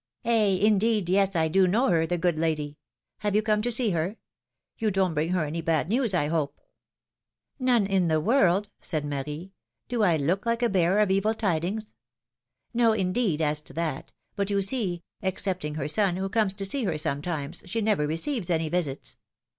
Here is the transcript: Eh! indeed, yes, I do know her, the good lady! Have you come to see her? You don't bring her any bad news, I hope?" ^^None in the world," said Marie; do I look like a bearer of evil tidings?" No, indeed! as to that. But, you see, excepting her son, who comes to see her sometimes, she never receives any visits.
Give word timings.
Eh! 0.25 0.53
indeed, 0.59 1.07
yes, 1.09 1.35
I 1.35 1.47
do 1.47 1.67
know 1.67 1.89
her, 1.89 2.07
the 2.07 2.17
good 2.17 2.39
lady! 2.39 2.75
Have 3.19 3.35
you 3.35 3.43
come 3.43 3.61
to 3.61 3.71
see 3.71 3.91
her? 3.91 4.17
You 4.79 4.89
don't 4.89 5.13
bring 5.13 5.29
her 5.29 5.45
any 5.45 5.61
bad 5.61 5.89
news, 5.89 6.11
I 6.15 6.25
hope?" 6.25 6.59
^^None 7.61 7.87
in 7.87 8.07
the 8.07 8.19
world," 8.19 8.71
said 8.81 9.05
Marie; 9.05 9.51
do 9.89 10.01
I 10.01 10.17
look 10.17 10.43
like 10.43 10.63
a 10.63 10.69
bearer 10.69 11.01
of 11.01 11.11
evil 11.11 11.35
tidings?" 11.35 11.93
No, 12.73 12.93
indeed! 12.93 13.43
as 13.43 13.61
to 13.61 13.73
that. 13.73 14.11
But, 14.35 14.49
you 14.49 14.63
see, 14.63 15.03
excepting 15.21 15.75
her 15.75 15.87
son, 15.87 16.15
who 16.17 16.29
comes 16.29 16.55
to 16.55 16.65
see 16.65 16.83
her 16.85 16.97
sometimes, 16.97 17.61
she 17.67 17.79
never 17.79 18.07
receives 18.07 18.49
any 18.49 18.69
visits. 18.69 19.17